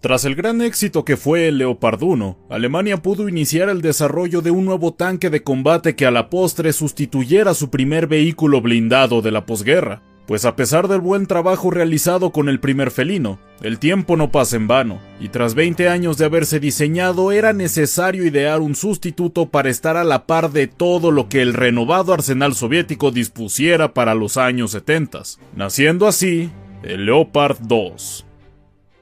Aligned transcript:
Tras 0.00 0.24
el 0.24 0.34
gran 0.34 0.62
éxito 0.62 1.04
que 1.04 1.18
fue 1.18 1.46
el 1.46 1.58
Leopard 1.58 2.02
1, 2.02 2.46
Alemania 2.48 3.02
pudo 3.02 3.28
iniciar 3.28 3.68
el 3.68 3.82
desarrollo 3.82 4.40
de 4.40 4.50
un 4.50 4.64
nuevo 4.64 4.94
tanque 4.94 5.28
de 5.28 5.42
combate 5.42 5.94
que 5.94 6.06
a 6.06 6.10
la 6.10 6.30
postre 6.30 6.72
sustituyera 6.72 7.52
su 7.52 7.68
primer 7.68 8.06
vehículo 8.06 8.62
blindado 8.62 9.20
de 9.20 9.30
la 9.30 9.44
posguerra. 9.44 10.00
Pues 10.26 10.46
a 10.46 10.56
pesar 10.56 10.88
del 10.88 11.00
buen 11.00 11.26
trabajo 11.26 11.70
realizado 11.70 12.30
con 12.30 12.48
el 12.48 12.60
primer 12.60 12.90
felino, 12.90 13.38
el 13.60 13.78
tiempo 13.78 14.16
no 14.16 14.30
pasa 14.30 14.56
en 14.56 14.68
vano, 14.68 15.00
y 15.20 15.28
tras 15.28 15.54
20 15.54 15.90
años 15.90 16.16
de 16.16 16.24
haberse 16.24 16.60
diseñado 16.60 17.30
era 17.30 17.52
necesario 17.52 18.24
idear 18.24 18.60
un 18.60 18.76
sustituto 18.76 19.50
para 19.50 19.68
estar 19.68 19.98
a 19.98 20.04
la 20.04 20.24
par 20.24 20.50
de 20.50 20.66
todo 20.66 21.10
lo 21.10 21.28
que 21.28 21.42
el 21.42 21.52
renovado 21.52 22.14
arsenal 22.14 22.54
soviético 22.54 23.10
dispusiera 23.10 23.92
para 23.92 24.14
los 24.14 24.38
años 24.38 24.70
70, 24.70 25.22
naciendo 25.54 26.06
así 26.06 26.50
el 26.84 27.04
Leopard 27.04 27.58
2. 27.60 28.28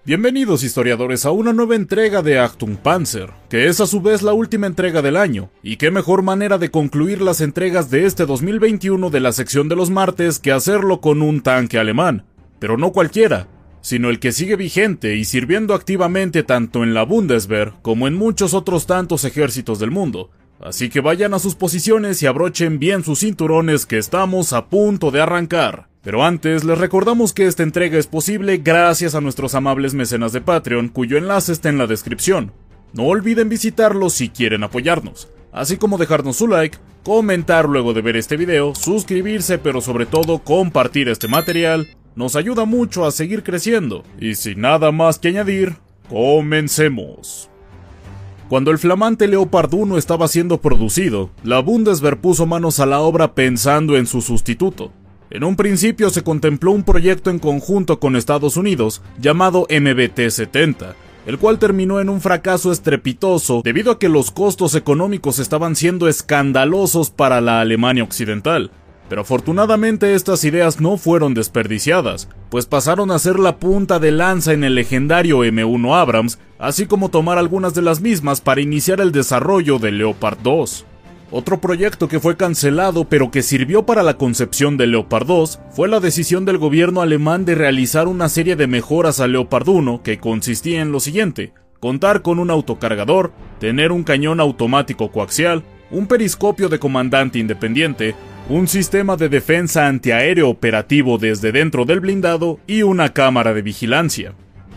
Bienvenidos 0.08 0.64
historiadores 0.64 1.26
a 1.26 1.32
una 1.32 1.52
nueva 1.52 1.76
entrega 1.76 2.22
de 2.22 2.38
Achtung 2.38 2.78
Panzer, 2.78 3.28
que 3.50 3.66
es 3.66 3.78
a 3.82 3.86
su 3.86 4.00
vez 4.00 4.22
la 4.22 4.32
última 4.32 4.66
entrega 4.66 5.02
del 5.02 5.18
año, 5.18 5.50
y 5.62 5.76
qué 5.76 5.90
mejor 5.90 6.22
manera 6.22 6.56
de 6.56 6.70
concluir 6.70 7.20
las 7.20 7.42
entregas 7.42 7.90
de 7.90 8.06
este 8.06 8.24
2021 8.24 9.10
de 9.10 9.20
la 9.20 9.32
sección 9.32 9.68
de 9.68 9.76
los 9.76 9.90
martes 9.90 10.38
que 10.38 10.50
hacerlo 10.50 11.02
con 11.02 11.20
un 11.20 11.42
tanque 11.42 11.78
alemán, 11.78 12.24
pero 12.58 12.78
no 12.78 12.92
cualquiera, 12.92 13.48
sino 13.82 14.08
el 14.08 14.18
que 14.18 14.32
sigue 14.32 14.56
vigente 14.56 15.14
y 15.14 15.26
sirviendo 15.26 15.74
activamente 15.74 16.42
tanto 16.42 16.84
en 16.84 16.94
la 16.94 17.02
Bundeswehr 17.02 17.74
como 17.82 18.08
en 18.08 18.14
muchos 18.14 18.54
otros 18.54 18.86
tantos 18.86 19.26
ejércitos 19.26 19.78
del 19.78 19.90
mundo. 19.90 20.30
Así 20.58 20.88
que 20.88 21.02
vayan 21.02 21.34
a 21.34 21.38
sus 21.38 21.54
posiciones 21.54 22.22
y 22.22 22.26
abrochen 22.26 22.78
bien 22.78 23.04
sus 23.04 23.20
cinturones 23.20 23.84
que 23.84 23.98
estamos 23.98 24.54
a 24.54 24.68
punto 24.70 25.10
de 25.10 25.20
arrancar. 25.20 25.87
Pero 26.02 26.24
antes, 26.24 26.64
les 26.64 26.78
recordamos 26.78 27.32
que 27.32 27.46
esta 27.46 27.62
entrega 27.62 27.98
es 27.98 28.06
posible 28.06 28.58
gracias 28.58 29.14
a 29.14 29.20
nuestros 29.20 29.54
amables 29.54 29.94
mecenas 29.94 30.32
de 30.32 30.40
Patreon, 30.40 30.88
cuyo 30.88 31.18
enlace 31.18 31.52
está 31.52 31.68
en 31.68 31.78
la 31.78 31.86
descripción. 31.86 32.52
No 32.92 33.04
olviden 33.04 33.48
visitarlos 33.48 34.14
si 34.14 34.28
quieren 34.28 34.62
apoyarnos, 34.62 35.28
así 35.52 35.76
como 35.76 35.98
dejarnos 35.98 36.36
su 36.36 36.48
like, 36.48 36.78
comentar 37.02 37.68
luego 37.68 37.94
de 37.94 38.02
ver 38.02 38.16
este 38.16 38.36
video, 38.36 38.74
suscribirse, 38.74 39.58
pero 39.58 39.80
sobre 39.80 40.06
todo 40.06 40.38
compartir 40.38 41.08
este 41.08 41.28
material, 41.28 41.88
nos 42.14 42.36
ayuda 42.36 42.64
mucho 42.64 43.04
a 43.04 43.10
seguir 43.10 43.42
creciendo. 43.42 44.04
Y 44.20 44.36
sin 44.36 44.60
nada 44.60 44.92
más 44.92 45.18
que 45.18 45.28
añadir, 45.28 45.76
comencemos. 46.08 47.50
Cuando 48.48 48.70
el 48.70 48.78
flamante 48.78 49.28
Leopard 49.28 49.74
1 49.74 49.98
estaba 49.98 50.26
siendo 50.26 50.60
producido, 50.62 51.30
la 51.44 51.60
Bundeswehr 51.60 52.18
puso 52.18 52.46
manos 52.46 52.80
a 52.80 52.86
la 52.86 53.00
obra 53.00 53.34
pensando 53.34 53.96
en 53.98 54.06
su 54.06 54.22
sustituto, 54.22 54.90
en 55.30 55.44
un 55.44 55.56
principio 55.56 56.10
se 56.10 56.22
contempló 56.22 56.72
un 56.72 56.84
proyecto 56.84 57.30
en 57.30 57.38
conjunto 57.38 58.00
con 58.00 58.16
Estados 58.16 58.56
Unidos 58.56 59.02
llamado 59.20 59.66
MBT-70, 59.68 60.94
el 61.26 61.38
cual 61.38 61.58
terminó 61.58 62.00
en 62.00 62.08
un 62.08 62.22
fracaso 62.22 62.72
estrepitoso 62.72 63.60
debido 63.62 63.92
a 63.92 63.98
que 63.98 64.08
los 64.08 64.30
costos 64.30 64.74
económicos 64.74 65.38
estaban 65.38 65.76
siendo 65.76 66.08
escandalosos 66.08 67.10
para 67.10 67.40
la 67.42 67.60
Alemania 67.60 68.04
occidental. 68.04 68.70
Pero 69.10 69.22
afortunadamente 69.22 70.14
estas 70.14 70.44
ideas 70.44 70.80
no 70.80 70.98
fueron 70.98 71.34
desperdiciadas, 71.34 72.28
pues 72.50 72.66
pasaron 72.66 73.10
a 73.10 73.18
ser 73.18 73.38
la 73.38 73.56
punta 73.56 73.98
de 73.98 74.10
lanza 74.10 74.52
en 74.52 74.64
el 74.64 74.74
legendario 74.74 75.44
M1 75.44 75.94
Abrams, 75.94 76.38
así 76.58 76.86
como 76.86 77.08
tomar 77.08 77.38
algunas 77.38 77.74
de 77.74 77.82
las 77.82 78.00
mismas 78.00 78.40
para 78.40 78.60
iniciar 78.60 79.00
el 79.00 79.12
desarrollo 79.12 79.78
del 79.78 79.98
Leopard 79.98 80.38
2. 80.42 80.84
Otro 81.30 81.60
proyecto 81.60 82.08
que 82.08 82.20
fue 82.20 82.38
cancelado 82.38 83.04
pero 83.04 83.30
que 83.30 83.42
sirvió 83.42 83.84
para 83.84 84.02
la 84.02 84.16
concepción 84.16 84.78
del 84.78 84.92
Leopard 84.92 85.26
2 85.26 85.60
fue 85.70 85.86
la 85.86 86.00
decisión 86.00 86.46
del 86.46 86.56
gobierno 86.56 87.02
alemán 87.02 87.44
de 87.44 87.54
realizar 87.54 88.08
una 88.08 88.30
serie 88.30 88.56
de 88.56 88.66
mejoras 88.66 89.20
al 89.20 89.32
Leopard 89.32 89.68
1 89.68 90.02
que 90.02 90.18
consistía 90.18 90.80
en 90.80 90.90
lo 90.90 91.00
siguiente, 91.00 91.52
contar 91.80 92.22
con 92.22 92.38
un 92.38 92.50
autocargador, 92.50 93.32
tener 93.60 93.92
un 93.92 94.04
cañón 94.04 94.40
automático 94.40 95.12
coaxial, 95.12 95.64
un 95.90 96.06
periscopio 96.06 96.70
de 96.70 96.78
comandante 96.78 97.38
independiente, 97.38 98.14
un 98.48 98.66
sistema 98.66 99.16
de 99.16 99.28
defensa 99.28 99.86
antiaéreo 99.86 100.48
operativo 100.48 101.18
desde 101.18 101.52
dentro 101.52 101.84
del 101.84 102.00
blindado 102.00 102.58
y 102.66 102.82
una 102.82 103.12
cámara 103.12 103.52
de 103.52 103.60
vigilancia. 103.60 104.32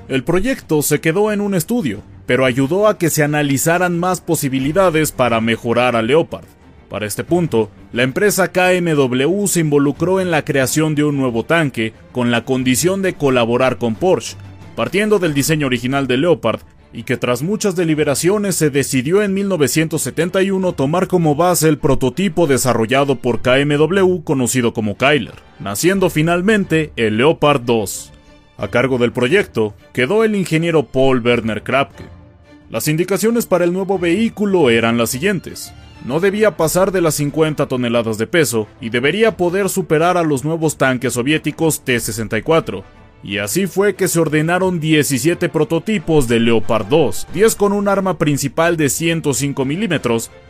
El 0.09 0.25
proyecto 0.25 0.81
se 0.81 0.99
quedó 0.99 1.31
en 1.31 1.39
un 1.39 1.55
estudio, 1.55 2.01
pero 2.25 2.45
ayudó 2.45 2.87
a 2.87 2.97
que 2.97 3.09
se 3.09 3.23
analizaran 3.23 3.99
más 3.99 4.21
posibilidades 4.21 5.11
para 5.11 5.41
mejorar 5.41 5.95
a 5.95 6.01
Leopard. 6.01 6.45
Para 6.89 7.05
este 7.05 7.23
punto, 7.23 7.71
la 7.93 8.03
empresa 8.03 8.51
KMW 8.51 9.47
se 9.47 9.61
involucró 9.61 10.19
en 10.19 10.29
la 10.29 10.43
creación 10.43 10.93
de 10.93 11.05
un 11.05 11.17
nuevo 11.17 11.45
tanque 11.45 11.93
con 12.11 12.31
la 12.31 12.43
condición 12.43 13.01
de 13.01 13.13
colaborar 13.13 13.77
con 13.77 13.95
Porsche, 13.95 14.35
partiendo 14.75 15.17
del 15.17 15.33
diseño 15.33 15.67
original 15.67 16.07
de 16.07 16.17
Leopard 16.17 16.59
y 16.93 17.03
que 17.03 17.17
tras 17.17 17.41
muchas 17.41 17.75
deliberaciones 17.75 18.55
se 18.55 18.69
decidió 18.69 19.23
en 19.23 19.33
1971 19.33 20.73
tomar 20.73 21.07
como 21.07 21.35
base 21.35 21.69
el 21.69 21.77
prototipo 21.77 22.47
desarrollado 22.47 23.15
por 23.15 23.41
KMW 23.41 24.23
conocido 24.23 24.73
como 24.73 24.97
Kyler, 24.97 25.35
naciendo 25.59 26.09
finalmente 26.09 26.91
el 26.97 27.17
Leopard 27.17 27.61
2. 27.61 28.11
A 28.61 28.69
cargo 28.69 28.97
del 28.97 29.11
proyecto 29.11 29.73
quedó 29.91 30.23
el 30.23 30.35
ingeniero 30.35 30.83
Paul 30.83 31.21
Werner 31.25 31.63
Krapke, 31.63 32.05
las 32.71 32.87
indicaciones 32.87 33.47
para 33.47 33.65
el 33.65 33.73
nuevo 33.73 33.99
vehículo 33.99 34.69
eran 34.69 34.97
las 34.97 35.09
siguientes. 35.09 35.73
No 36.05 36.21
debía 36.21 36.55
pasar 36.55 36.93
de 36.93 37.01
las 37.01 37.15
50 37.15 37.67
toneladas 37.67 38.17
de 38.17 38.27
peso 38.27 38.69
y 38.79 38.89
debería 38.89 39.35
poder 39.35 39.67
superar 39.67 40.15
a 40.15 40.23
los 40.23 40.45
nuevos 40.45 40.77
tanques 40.77 41.11
soviéticos 41.11 41.81
T-64. 41.83 42.81
Y 43.23 43.39
así 43.39 43.67
fue 43.67 43.95
que 43.95 44.07
se 44.07 44.21
ordenaron 44.21 44.79
17 44.79 45.49
prototipos 45.49 46.29
de 46.29 46.39
Leopard 46.39 46.85
2, 46.85 47.27
10 47.33 47.55
con 47.55 47.73
un 47.73 47.89
arma 47.89 48.17
principal 48.17 48.77
de 48.77 48.87
105 48.87 49.65
mm 49.65 49.93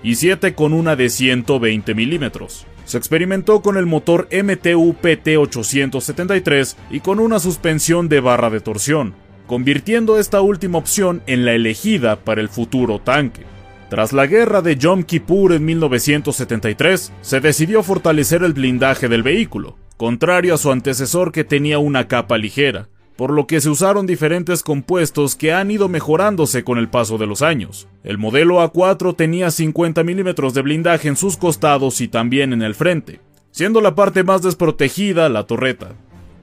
y 0.03 0.13
7 0.13 0.53
con 0.53 0.73
una 0.73 0.95
de 0.95 1.09
120 1.09 1.95
mm. 1.95 2.31
Se 2.91 2.97
experimentó 2.97 3.61
con 3.61 3.77
el 3.77 3.85
motor 3.85 4.27
MTU 4.33 4.97
PT-873 5.01 6.75
y 6.89 6.99
con 6.99 7.21
una 7.21 7.39
suspensión 7.39 8.09
de 8.09 8.19
barra 8.19 8.49
de 8.49 8.59
torsión, 8.59 9.13
convirtiendo 9.47 10.19
esta 10.19 10.41
última 10.41 10.79
opción 10.79 11.23
en 11.25 11.45
la 11.45 11.53
elegida 11.53 12.17
para 12.17 12.41
el 12.41 12.49
futuro 12.49 12.99
tanque. 12.99 13.43
Tras 13.89 14.11
la 14.11 14.27
guerra 14.27 14.61
de 14.61 14.75
Yom 14.75 15.03
Kippur 15.03 15.53
en 15.53 15.63
1973, 15.63 17.13
se 17.21 17.39
decidió 17.39 17.81
fortalecer 17.81 18.43
el 18.43 18.51
blindaje 18.51 19.07
del 19.07 19.23
vehículo, 19.23 19.77
contrario 19.95 20.53
a 20.53 20.57
su 20.57 20.69
antecesor 20.69 21.31
que 21.31 21.45
tenía 21.45 21.79
una 21.79 22.09
capa 22.09 22.37
ligera, 22.37 22.89
por 23.21 23.33
lo 23.33 23.45
que 23.45 23.61
se 23.61 23.69
usaron 23.69 24.07
diferentes 24.07 24.63
compuestos 24.63 25.35
que 25.35 25.53
han 25.53 25.69
ido 25.69 25.87
mejorándose 25.87 26.63
con 26.63 26.79
el 26.79 26.89
paso 26.89 27.19
de 27.19 27.27
los 27.27 27.43
años. 27.43 27.87
El 28.03 28.17
modelo 28.17 28.67
A4 28.67 29.15
tenía 29.15 29.51
50 29.51 30.03
milímetros 30.03 30.55
de 30.55 30.63
blindaje 30.63 31.07
en 31.07 31.15
sus 31.15 31.37
costados 31.37 32.01
y 32.01 32.07
también 32.07 32.51
en 32.51 32.63
el 32.63 32.73
frente, 32.73 33.19
siendo 33.51 33.79
la 33.79 33.93
parte 33.93 34.23
más 34.23 34.41
desprotegida 34.41 35.29
la 35.29 35.43
torreta. 35.43 35.89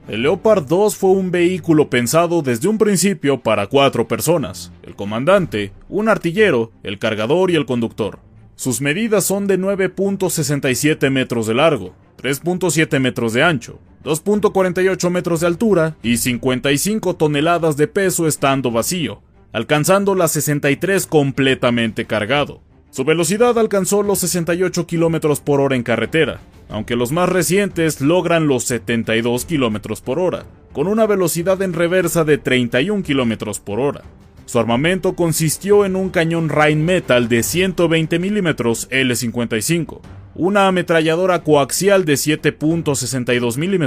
El 0.07 0.21
Leopard 0.21 0.67
2 0.67 0.95
fue 0.95 1.09
un 1.09 1.31
vehículo 1.31 1.89
pensado 1.89 2.41
desde 2.43 2.69
un 2.69 2.77
principio 2.77 3.41
para 3.41 3.67
cuatro 3.67 4.07
personas, 4.07 4.71
el 4.83 4.95
comandante, 4.95 5.73
un 5.89 6.07
artillero, 6.07 6.71
el 6.83 6.97
cargador 6.97 7.51
y 7.51 7.55
el 7.55 7.65
conductor. 7.65 8.19
Sus 8.55 8.79
medidas 8.79 9.25
son 9.25 9.47
de 9.47 9.59
9.67 9.59 11.09
metros 11.09 11.45
de 11.45 11.55
largo, 11.55 11.93
3.7 12.21 13.01
metros 13.01 13.33
de 13.33 13.43
ancho, 13.43 13.79
2.48 14.03 15.09
metros 15.09 15.41
de 15.41 15.47
altura 15.47 15.95
y 16.01 16.17
55 16.17 17.15
toneladas 17.15 17.77
de 17.77 17.87
peso 17.87 18.27
estando 18.27 18.71
vacío, 18.71 19.21
alcanzando 19.51 20.15
las 20.15 20.31
63 20.31 21.05
completamente 21.07 22.05
cargado. 22.05 22.61
Su 22.91 23.03
velocidad 23.03 23.57
alcanzó 23.59 24.01
los 24.01 24.19
68 24.19 24.87
km 24.87 25.39
por 25.41 25.61
hora 25.61 25.75
en 25.75 25.83
carretera, 25.83 26.39
aunque 26.69 26.95
los 26.95 27.11
más 27.11 27.29
recientes 27.29 28.01
logran 28.01 28.47
los 28.47 28.63
72 28.63 29.45
km 29.45 30.01
por 30.01 30.19
hora, 30.19 30.45
con 30.73 30.87
una 30.87 31.05
velocidad 31.05 31.61
en 31.61 31.73
reversa 31.73 32.23
de 32.23 32.37
31 32.37 33.03
km 33.03 33.59
por 33.59 33.79
hora. 33.79 34.03
Su 34.45 34.57
armamento 34.57 35.13
consistió 35.13 35.85
en 35.85 35.95
un 35.95 36.09
cañón 36.09 36.49
Rheinmetall 36.49 37.29
de 37.29 37.43
120 37.43 38.17
mm 38.17 38.47
L55, 38.47 39.99
una 40.39 40.67
ametralladora 40.67 41.43
coaxial 41.43 42.05
de 42.05 42.13
7.62 42.13 43.57
mm 43.57 43.83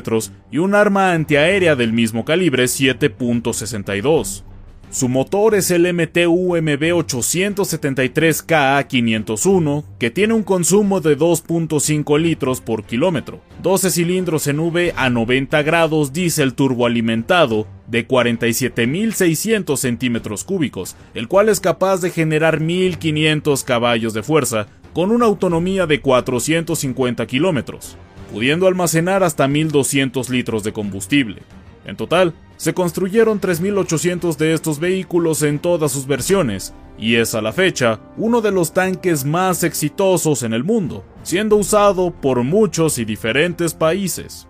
y 0.51 0.59
un 0.59 0.75
arma 0.75 1.13
antiaérea 1.13 1.77
del 1.77 1.95
mismo 1.95 2.27
calibre 2.27 2.65
7.62. 2.65 4.43
Su 4.91 5.09
motor 5.09 5.55
es 5.55 5.71
el 5.71 5.87
MTU-MB 5.87 7.07
873KA501, 7.07 9.85
que 9.99 10.11
tiene 10.11 10.35
un 10.35 10.43
consumo 10.43 11.01
de 11.01 11.17
2.5 11.17 12.21
litros 12.21 12.61
por 12.61 12.85
kilómetro, 12.85 13.41
12 13.63 13.91
cilindros 13.91 14.47
en 14.47 14.61
V 14.61 14.93
a 14.95 15.09
90 15.09 15.63
grados 15.63 16.13
diésel 16.13 16.53
turboalimentado 16.53 17.67
de 17.87 18.07
47.600 18.07 19.79
centímetros 19.79 20.45
cúbicos, 20.45 20.97
el 21.15 21.29
cual 21.29 21.49
es 21.49 21.61
capaz 21.61 22.03
de 22.03 22.11
generar 22.11 22.61
1.500 22.61 23.65
caballos 23.65 24.13
de 24.13 24.23
fuerza 24.23 24.67
con 24.93 25.11
una 25.11 25.27
autonomía 25.27 25.87
de 25.87 26.01
450 26.01 27.27
kilómetros, 27.27 27.97
pudiendo 28.33 28.67
almacenar 28.67 29.23
hasta 29.23 29.47
1.200 29.47 30.29
litros 30.29 30.63
de 30.63 30.73
combustible. 30.73 31.43
En 31.85 31.97
total, 31.97 32.35
se 32.57 32.75
construyeron 32.75 33.41
3.800 33.41 34.37
de 34.37 34.55
estos 34.55 34.79
vehículos 34.79 35.43
en 35.43 35.59
todas 35.59 35.91
sus 35.91 36.07
versiones, 36.07 36.75
y 36.99 37.17
es 37.17 37.35
a 37.35 37.43
la 37.43 37.53
fecha 37.53 38.01
uno 38.17 38.41
de 38.41 38.53
los 38.53 38.73
tanques 38.73 39.25
más 39.25 39.65
exitosos 39.65 40.43
en 40.45 40.53
el 40.53 40.63
mundo, 40.63 41.05
siendo 41.23 41.57
usado 41.57 42.13
por 42.13 42.45
muchos 42.45 42.99
y 42.99 43.05
diferentes 43.05 43.75
países. 43.75 44.47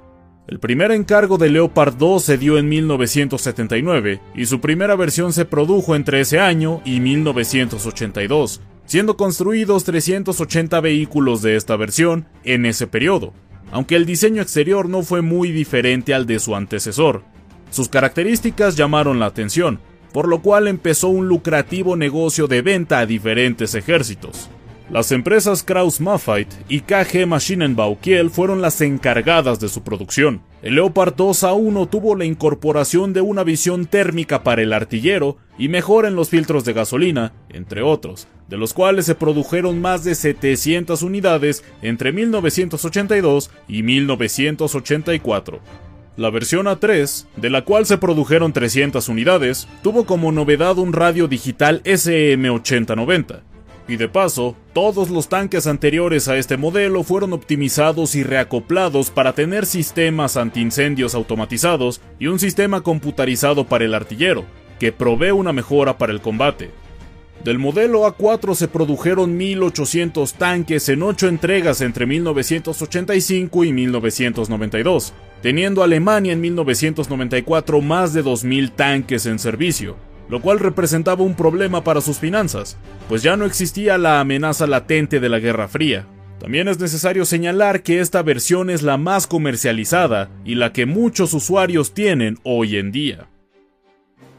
El 0.48 0.58
primer 0.58 0.90
encargo 0.90 1.38
de 1.38 1.48
Leopard 1.48 1.94
2 1.94 2.22
se 2.22 2.36
dio 2.36 2.58
en 2.58 2.68
1979 2.68 4.20
y 4.34 4.46
su 4.46 4.60
primera 4.60 4.96
versión 4.96 5.32
se 5.32 5.44
produjo 5.44 5.94
entre 5.94 6.20
ese 6.20 6.40
año 6.40 6.82
y 6.84 7.00
1982, 7.00 8.60
siendo 8.92 9.16
construidos 9.16 9.84
380 9.84 10.78
vehículos 10.82 11.40
de 11.40 11.56
esta 11.56 11.76
versión 11.76 12.26
en 12.44 12.66
ese 12.66 12.86
periodo, 12.86 13.32
aunque 13.70 13.96
el 13.96 14.04
diseño 14.04 14.42
exterior 14.42 14.86
no 14.86 15.02
fue 15.02 15.22
muy 15.22 15.50
diferente 15.50 16.12
al 16.12 16.26
de 16.26 16.38
su 16.38 16.54
antecesor. 16.54 17.22
Sus 17.70 17.88
características 17.88 18.76
llamaron 18.76 19.18
la 19.18 19.24
atención, 19.24 19.80
por 20.12 20.28
lo 20.28 20.42
cual 20.42 20.68
empezó 20.68 21.08
un 21.08 21.26
lucrativo 21.26 21.96
negocio 21.96 22.48
de 22.48 22.60
venta 22.60 22.98
a 22.98 23.06
diferentes 23.06 23.74
ejércitos. 23.74 24.50
Las 24.92 25.10
empresas 25.10 25.64
Krauss-Maffei 25.64 26.46
y 26.68 26.80
KG 26.80 27.26
Maschinenbau 27.26 27.98
Kiel 27.98 28.28
fueron 28.28 28.60
las 28.60 28.78
encargadas 28.82 29.58
de 29.58 29.70
su 29.70 29.82
producción. 29.82 30.42
El 30.60 30.74
Leopard 30.74 31.14
2A1 31.14 31.88
tuvo 31.88 32.14
la 32.14 32.26
incorporación 32.26 33.14
de 33.14 33.22
una 33.22 33.42
visión 33.42 33.86
térmica 33.86 34.42
para 34.42 34.60
el 34.60 34.74
artillero 34.74 35.38
y 35.56 35.68
mejora 35.68 36.08
en 36.08 36.14
los 36.14 36.28
filtros 36.28 36.66
de 36.66 36.74
gasolina, 36.74 37.32
entre 37.48 37.80
otros, 37.80 38.28
de 38.50 38.58
los 38.58 38.74
cuales 38.74 39.06
se 39.06 39.14
produjeron 39.14 39.80
más 39.80 40.04
de 40.04 40.14
700 40.14 41.00
unidades 41.00 41.64
entre 41.80 42.12
1982 42.12 43.50
y 43.68 43.82
1984. 43.84 45.58
La 46.18 46.28
versión 46.28 46.66
A3, 46.66 47.28
de 47.36 47.48
la 47.48 47.64
cual 47.64 47.86
se 47.86 47.96
produjeron 47.96 48.52
300 48.52 49.08
unidades, 49.08 49.66
tuvo 49.82 50.04
como 50.04 50.32
novedad 50.32 50.76
un 50.76 50.92
radio 50.92 51.28
digital 51.28 51.82
SM8090, 51.84 53.40
y 53.88 53.96
de 53.96 54.08
paso, 54.08 54.56
todos 54.72 55.10
los 55.10 55.28
tanques 55.28 55.66
anteriores 55.66 56.28
a 56.28 56.36
este 56.36 56.56
modelo 56.56 57.02
fueron 57.02 57.32
optimizados 57.32 58.14
y 58.14 58.22
reacoplados 58.22 59.10
para 59.10 59.34
tener 59.34 59.66
sistemas 59.66 60.36
antiincendios 60.36 61.14
automatizados 61.14 62.00
y 62.18 62.28
un 62.28 62.38
sistema 62.38 62.80
computarizado 62.80 63.66
para 63.66 63.84
el 63.84 63.94
artillero, 63.94 64.44
que 64.78 64.92
provee 64.92 65.32
una 65.32 65.52
mejora 65.52 65.98
para 65.98 66.12
el 66.12 66.20
combate. 66.20 66.70
Del 67.44 67.58
modelo 67.58 68.06
A4 68.06 68.54
se 68.54 68.68
produjeron 68.68 69.36
1.800 69.36 70.32
tanques 70.34 70.88
en 70.88 71.02
8 71.02 71.26
entregas 71.26 71.80
entre 71.80 72.06
1985 72.06 73.64
y 73.64 73.72
1992, 73.72 75.12
teniendo 75.42 75.82
Alemania 75.82 76.32
en 76.32 76.40
1994 76.40 77.80
más 77.80 78.12
de 78.12 78.22
2.000 78.22 78.70
tanques 78.76 79.26
en 79.26 79.40
servicio, 79.40 79.96
lo 80.32 80.40
cual 80.40 80.60
representaba 80.60 81.22
un 81.22 81.34
problema 81.34 81.84
para 81.84 82.00
sus 82.00 82.16
finanzas, 82.16 82.78
pues 83.06 83.22
ya 83.22 83.36
no 83.36 83.44
existía 83.44 83.98
la 83.98 84.18
amenaza 84.18 84.66
latente 84.66 85.20
de 85.20 85.28
la 85.28 85.40
Guerra 85.40 85.68
Fría. 85.68 86.06
También 86.40 86.68
es 86.68 86.78
necesario 86.78 87.26
señalar 87.26 87.82
que 87.82 88.00
esta 88.00 88.22
versión 88.22 88.70
es 88.70 88.80
la 88.80 88.96
más 88.96 89.26
comercializada 89.26 90.30
y 90.42 90.54
la 90.54 90.72
que 90.72 90.86
muchos 90.86 91.34
usuarios 91.34 91.92
tienen 91.92 92.38
hoy 92.44 92.78
en 92.78 92.92
día. 92.92 93.28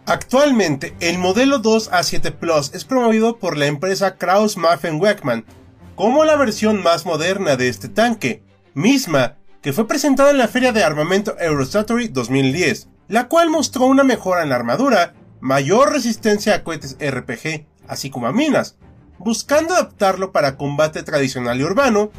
Actualmente, 0.07 0.95
el 0.99 1.19
modelo 1.19 1.61
2A7 1.61 2.31
Plus 2.37 2.73
es 2.73 2.85
promovido 2.85 3.37
por 3.37 3.55
la 3.55 3.67
empresa 3.67 4.17
Krauss 4.17 4.57
Maffei 4.57 4.93
Weckmann 4.93 5.45
como 5.93 6.25
la 6.25 6.35
versión 6.37 6.81
más 6.81 7.05
moderna 7.05 7.55
de 7.55 7.67
este 7.67 7.87
tanque, 7.87 8.41
misma 8.73 9.35
que 9.61 9.73
fue 9.73 9.87
presentada 9.87 10.31
en 10.31 10.39
la 10.39 10.47
Feria 10.47 10.71
de 10.71 10.83
Armamento 10.83 11.37
Eurosatory 11.39 12.07
2010, 12.07 12.87
la 13.09 13.27
cual 13.27 13.51
mostró 13.51 13.85
una 13.85 14.03
mejora 14.03 14.41
en 14.41 14.49
la 14.49 14.55
armadura 14.55 15.13
mayor 15.43 15.91
resistencia 15.91 16.55
a 16.55 16.63
cohetes 16.63 16.95
RPG, 17.01 17.65
así 17.85 18.09
como 18.09 18.27
a 18.27 18.31
minas, 18.31 18.77
buscando 19.19 19.73
adaptarlo 19.73 20.31
para 20.31 20.55
combate 20.55 21.03
tradicional 21.03 21.59
y 21.59 21.65
urbano, 21.65 22.11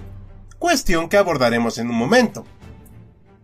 cuestión 0.58 1.08
que 1.08 1.16
abordaremos 1.16 1.78
en 1.78 1.88
un 1.88 1.96
momento. 1.96 2.44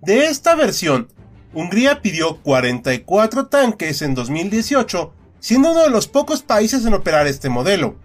De 0.03 0.27
esta 0.27 0.55
versión, 0.55 1.09
Hungría 1.55 2.03
pidió 2.03 2.43
44 2.43 3.47
tanques 3.47 4.03
en 4.03 4.15
2018, 4.15 5.15
siendo 5.39 5.71
uno 5.73 5.85
de 5.85 5.91
los 5.91 6.09
pocos 6.09 6.43
países 6.43 6.85
en 6.85 6.93
operar 6.93 7.27
este 7.27 7.49
modelo. 7.49 7.97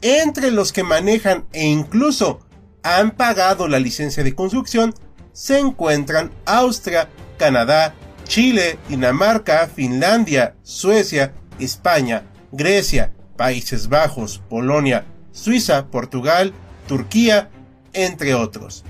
Entre 0.00 0.50
los 0.50 0.72
que 0.72 0.82
manejan 0.82 1.44
e 1.52 1.66
incluso 1.66 2.40
han 2.82 3.10
pagado 3.10 3.68
la 3.68 3.80
licencia 3.80 4.24
de 4.24 4.34
construcción 4.34 4.94
se 5.34 5.58
encuentran 5.58 6.30
Austria, 6.46 7.10
Canadá, 7.36 7.94
Chile, 8.30 8.78
Dinamarca, 8.88 9.66
Finlandia, 9.66 10.54
Suecia, 10.62 11.32
España, 11.58 12.22
Grecia, 12.52 13.12
Países 13.36 13.88
Bajos, 13.88 14.40
Polonia, 14.48 15.04
Suiza, 15.32 15.88
Portugal, 15.88 16.52
Turquía, 16.86 17.50
entre 17.92 18.34
otros. 18.34 18.84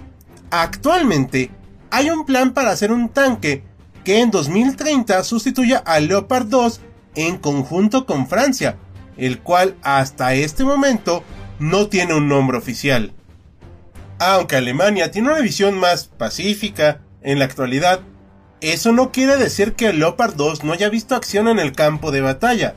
Actualmente 0.50 1.50
hay 1.90 2.10
un 2.10 2.26
plan 2.26 2.52
para 2.52 2.70
hacer 2.70 2.92
un 2.92 3.08
tanque 3.08 3.64
que 4.04 4.20
en 4.20 4.30
2030 4.30 5.24
sustituya 5.24 5.78
al 5.78 6.08
Leopard 6.08 6.44
2 6.44 6.82
en 7.14 7.38
conjunto 7.38 8.04
con 8.04 8.28
Francia, 8.28 8.76
el 9.16 9.38
cual 9.38 9.74
hasta 9.80 10.34
este 10.34 10.64
momento 10.64 11.24
no 11.58 11.88
tiene 11.88 12.12
un 12.12 12.28
nombre 12.28 12.58
oficial. 12.58 13.14
Aunque 14.18 14.56
Alemania 14.56 15.10
tiene 15.10 15.30
una 15.30 15.40
visión 15.40 15.78
más 15.78 16.08
pacífica 16.08 17.00
en 17.22 17.38
la 17.38 17.46
actualidad, 17.46 18.00
eso 18.60 18.92
no 18.92 19.10
quiere 19.10 19.36
decir 19.36 19.72
que 19.72 19.88
el 19.88 19.98
Leopard 19.98 20.34
2 20.34 20.64
no 20.64 20.72
haya 20.72 20.90
visto 20.90 21.14
acción 21.14 21.48
en 21.48 21.58
el 21.58 21.72
campo 21.72 22.10
de 22.10 22.20
batalla. 22.20 22.74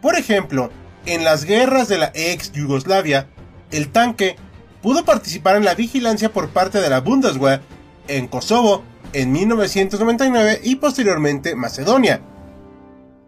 Por 0.00 0.16
ejemplo, 0.16 0.70
en 1.06 1.24
las 1.24 1.44
guerras 1.44 1.88
de 1.88 1.98
la 1.98 2.12
ex 2.14 2.52
Yugoslavia, 2.52 3.26
el 3.72 3.88
tanque 3.88 4.36
pudo 4.80 5.04
participar 5.04 5.56
en 5.56 5.64
la 5.64 5.74
vigilancia 5.74 6.32
por 6.32 6.50
parte 6.50 6.80
de 6.80 6.90
la 6.90 7.00
Bundeswehr 7.00 7.60
en 8.06 8.28
Kosovo 8.28 8.84
en 9.12 9.32
1999 9.32 10.60
y 10.62 10.76
posteriormente 10.76 11.56
Macedonia. 11.56 12.22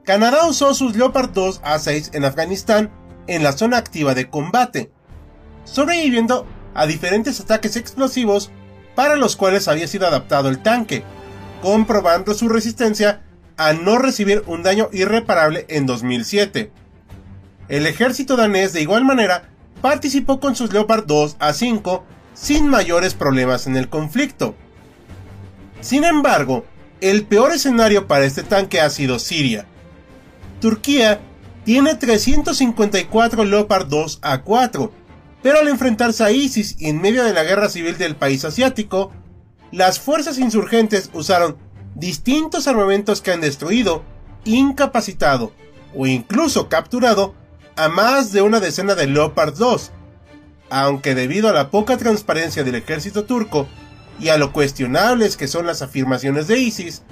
Canadá 0.04 0.46
usó 0.46 0.74
sus 0.74 0.96
Leopard 0.96 1.30
2 1.30 1.62
A6 1.62 2.14
en 2.14 2.24
Afganistán 2.24 2.92
en 3.26 3.42
la 3.42 3.52
zona 3.52 3.78
activa 3.78 4.14
de 4.14 4.28
combate, 4.28 4.92
sobreviviendo 5.64 6.46
a 6.74 6.86
diferentes 6.86 7.40
ataques 7.40 7.76
explosivos 7.76 8.50
para 8.94 9.16
los 9.16 9.34
cuales 9.34 9.66
había 9.66 9.88
sido 9.88 10.06
adaptado 10.06 10.48
el 10.48 10.62
tanque 10.62 11.04
comprobando 11.64 12.34
su 12.34 12.50
resistencia 12.50 13.22
a 13.56 13.72
no 13.72 13.96
recibir 13.96 14.44
un 14.46 14.62
daño 14.62 14.90
irreparable 14.92 15.64
en 15.70 15.86
2007. 15.86 16.70
El 17.68 17.86
ejército 17.86 18.36
danés 18.36 18.74
de 18.74 18.82
igual 18.82 19.06
manera 19.06 19.48
participó 19.80 20.40
con 20.40 20.54
sus 20.56 20.74
Leopard 20.74 21.06
2 21.06 21.36
a 21.38 21.54
5 21.54 22.04
sin 22.34 22.68
mayores 22.68 23.14
problemas 23.14 23.66
en 23.66 23.78
el 23.78 23.88
conflicto. 23.88 24.54
Sin 25.80 26.04
embargo, 26.04 26.66
el 27.00 27.24
peor 27.24 27.52
escenario 27.52 28.06
para 28.06 28.26
este 28.26 28.42
tanque 28.42 28.82
ha 28.82 28.90
sido 28.90 29.18
Siria. 29.18 29.64
Turquía 30.60 31.18
tiene 31.64 31.94
354 31.94 33.42
Leopard 33.46 33.86
2 33.86 34.18
a 34.20 34.42
4, 34.42 34.92
pero 35.42 35.60
al 35.60 35.68
enfrentarse 35.68 36.24
a 36.24 36.30
ISIS 36.30 36.76
en 36.80 37.00
medio 37.00 37.24
de 37.24 37.32
la 37.32 37.42
guerra 37.42 37.70
civil 37.70 37.96
del 37.96 38.16
país 38.16 38.44
asiático, 38.44 39.12
las 39.74 39.98
fuerzas 39.98 40.38
insurgentes 40.38 41.10
usaron 41.14 41.56
distintos 41.96 42.68
armamentos 42.68 43.20
que 43.20 43.32
han 43.32 43.40
destruido, 43.40 44.04
incapacitado 44.44 45.52
o 45.96 46.06
incluso 46.06 46.68
capturado 46.68 47.34
a 47.74 47.88
más 47.88 48.30
de 48.30 48.40
una 48.40 48.60
decena 48.60 48.94
de 48.94 49.08
Leopard 49.08 49.54
2, 49.54 49.90
aunque 50.70 51.16
debido 51.16 51.48
a 51.48 51.52
la 51.52 51.72
poca 51.72 51.96
transparencia 51.96 52.62
del 52.62 52.76
ejército 52.76 53.24
turco 53.24 53.66
y 54.20 54.28
a 54.28 54.38
lo 54.38 54.52
cuestionables 54.52 55.36
que 55.36 55.48
son 55.48 55.66
las 55.66 55.82
afirmaciones 55.82 56.46
de 56.46 56.60
ISIS, 56.60 57.02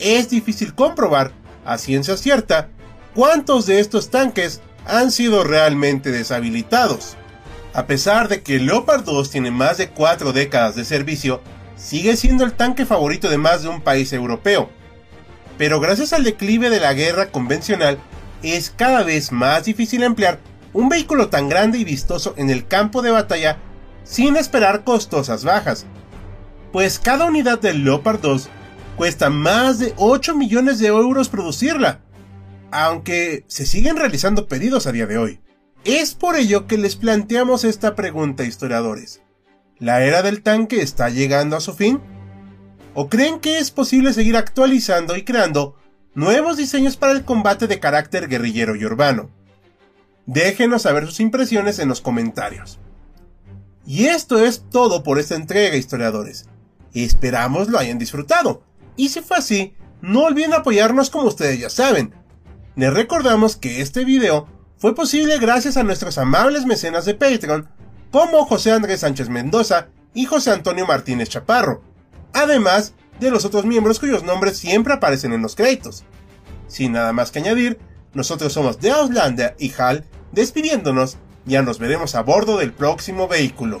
es 0.00 0.30
difícil 0.30 0.74
comprobar 0.74 1.30
a 1.64 1.78
ciencia 1.78 2.16
cierta 2.16 2.70
cuántos 3.14 3.66
de 3.66 3.78
estos 3.78 4.10
tanques 4.10 4.62
han 4.84 5.12
sido 5.12 5.44
realmente 5.44 6.10
deshabilitados. 6.10 7.16
A 7.72 7.86
pesar 7.86 8.26
de 8.26 8.42
que 8.42 8.56
el 8.56 8.66
Leopard 8.66 9.04
2 9.04 9.30
tiene 9.30 9.52
más 9.52 9.78
de 9.78 9.90
4 9.90 10.32
décadas 10.32 10.74
de 10.74 10.84
servicio, 10.84 11.40
sigue 11.80 12.16
siendo 12.16 12.44
el 12.44 12.52
tanque 12.52 12.84
favorito 12.84 13.28
de 13.30 13.38
más 13.38 13.62
de 13.62 13.68
un 13.68 13.80
país 13.80 14.12
europeo. 14.12 14.70
pero 15.56 15.78
gracias 15.78 16.14
al 16.14 16.24
declive 16.24 16.70
de 16.70 16.80
la 16.80 16.94
guerra 16.94 17.30
convencional, 17.30 17.98
es 18.42 18.70
cada 18.70 19.02
vez 19.02 19.30
más 19.30 19.66
difícil 19.66 20.02
emplear 20.02 20.38
un 20.72 20.88
vehículo 20.88 21.28
tan 21.28 21.50
grande 21.50 21.76
y 21.76 21.84
vistoso 21.84 22.32
en 22.38 22.48
el 22.48 22.66
campo 22.66 23.02
de 23.02 23.10
batalla 23.10 23.58
sin 24.02 24.36
esperar 24.36 24.84
costosas 24.84 25.44
bajas, 25.44 25.84
pues 26.72 26.98
cada 26.98 27.26
unidad 27.26 27.58
del 27.58 27.84
Leopard 27.84 28.20
2 28.20 28.48
cuesta 28.96 29.28
más 29.28 29.78
de 29.78 29.92
8 29.96 30.34
millones 30.34 30.78
de 30.78 30.86
euros 30.86 31.28
producirla, 31.28 32.00
aunque 32.70 33.44
se 33.46 33.66
siguen 33.66 33.96
realizando 33.96 34.46
pedidos 34.46 34.86
a 34.86 34.92
día 34.92 35.06
de 35.06 35.18
hoy. 35.18 35.40
Es 35.84 36.14
por 36.14 36.36
ello 36.36 36.66
que 36.66 36.78
les 36.78 36.96
planteamos 36.96 37.64
esta 37.64 37.94
pregunta, 37.94 38.44
historiadores. 38.44 39.20
¿La 39.80 40.04
era 40.04 40.22
del 40.22 40.42
tanque 40.42 40.82
está 40.82 41.08
llegando 41.08 41.56
a 41.56 41.60
su 41.60 41.72
fin? 41.72 42.00
¿O 42.92 43.08
creen 43.08 43.40
que 43.40 43.58
es 43.58 43.70
posible 43.70 44.12
seguir 44.12 44.36
actualizando 44.36 45.16
y 45.16 45.24
creando 45.24 45.74
nuevos 46.14 46.58
diseños 46.58 46.98
para 46.98 47.12
el 47.12 47.24
combate 47.24 47.66
de 47.66 47.80
carácter 47.80 48.28
guerrillero 48.28 48.76
y 48.76 48.84
urbano? 48.84 49.30
Déjenos 50.26 50.82
saber 50.82 51.06
sus 51.06 51.20
impresiones 51.20 51.78
en 51.78 51.88
los 51.88 52.02
comentarios. 52.02 52.78
Y 53.86 54.04
esto 54.04 54.38
es 54.38 54.66
todo 54.70 55.02
por 55.02 55.18
esta 55.18 55.34
entrega, 55.34 55.76
historiadores. 55.76 56.46
Esperamos 56.92 57.70
lo 57.70 57.78
hayan 57.78 57.98
disfrutado. 57.98 58.62
Y 58.96 59.08
si 59.08 59.22
fue 59.22 59.38
así, 59.38 59.74
no 60.02 60.24
olviden 60.24 60.52
apoyarnos 60.52 61.08
como 61.08 61.28
ustedes 61.28 61.58
ya 61.58 61.70
saben. 61.70 62.14
Les 62.76 62.92
recordamos 62.92 63.56
que 63.56 63.80
este 63.80 64.04
video 64.04 64.46
fue 64.76 64.94
posible 64.94 65.38
gracias 65.38 65.78
a 65.78 65.84
nuestros 65.84 66.18
amables 66.18 66.66
mecenas 66.66 67.06
de 67.06 67.14
Patreon, 67.14 67.68
como 68.10 68.44
José 68.44 68.72
Andrés 68.72 69.00
Sánchez 69.00 69.28
Mendoza 69.28 69.88
y 70.14 70.26
José 70.26 70.50
Antonio 70.50 70.86
Martínez 70.86 71.28
Chaparro, 71.28 71.82
además 72.32 72.94
de 73.20 73.30
los 73.30 73.44
otros 73.44 73.64
miembros 73.64 74.00
cuyos 74.00 74.24
nombres 74.24 74.58
siempre 74.58 74.94
aparecen 74.94 75.32
en 75.32 75.42
los 75.42 75.54
créditos. 75.54 76.04
Sin 76.66 76.92
nada 76.92 77.12
más 77.12 77.30
que 77.30 77.38
añadir, 77.38 77.78
nosotros 78.14 78.52
somos 78.52 78.80
de 78.80 78.90
Outlander 78.90 79.54
y 79.58 79.72
Hal, 79.78 80.04
despidiéndonos, 80.32 81.18
ya 81.44 81.62
nos 81.62 81.78
veremos 81.78 82.14
a 82.14 82.22
bordo 82.22 82.58
del 82.58 82.72
próximo 82.72 83.28
vehículo. 83.28 83.80